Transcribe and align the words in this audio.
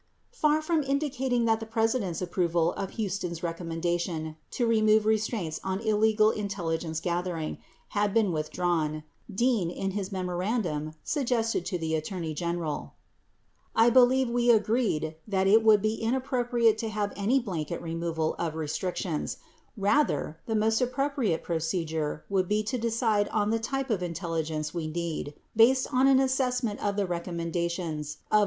F 0.33 0.43
ar 0.45 0.63
from 0.63 0.81
indicating 0.81 1.45
that 1.45 1.59
the 1.59 1.65
President's 1.67 2.23
approval 2.23 2.73
of 2.73 2.93
Huston's 2.95 3.41
recom 3.41 3.67
mendation 3.79 4.35
to 4.49 4.65
remove 4.65 5.05
restraints 5.05 5.59
on 5.63 5.79
illegal 5.79 6.31
intelligence 6.31 6.99
gathering 6.99 7.59
had 7.89 8.11
been 8.11 8.31
withdrawn, 8.31 9.03
Dean, 9.31 9.69
in 9.69 9.91
his 9.91 10.11
memorandum, 10.11 10.95
suggested 11.03 11.67
to 11.67 11.77
the 11.77 11.93
Attorney 11.93 12.35
I 13.75 13.91
believe 13.91 14.27
we 14.27 14.49
agreed 14.49 15.17
that 15.27 15.45
it 15.45 15.61
would 15.63 15.83
be 15.83 15.93
inappropriate 15.93 16.79
to 16.79 16.89
have 16.89 17.13
any 17.15 17.39
blanket 17.39 17.79
removal 17.79 18.33
of 18.39 18.55
restrictions; 18.55 19.37
rather, 19.77 20.39
the 20.47 20.55
most 20.55 20.81
appro 20.81 21.13
priate 21.13 21.43
procedure 21.43 22.25
would 22.27 22.47
be 22.47 22.63
to 22.63 22.79
decide 22.79 23.27
on 23.29 23.51
the 23.51 23.59
type 23.59 23.91
of 23.91 24.01
intelligence 24.01 24.73
we 24.73 24.87
need, 24.87 25.35
based 25.55 25.85
on 25.93 26.07
an 26.07 26.19
assessment 26.19 26.83
of 26.83 26.95
the 26.95 27.05
recommendations 27.05 27.33
of 27.51 27.69
29 27.69 27.69
Exhibit 27.69 27.75
37, 27.77 27.77
3 27.77 27.77
Hearings 27.85 28.17
1325 28.25 28.29
29. 28.31 28.39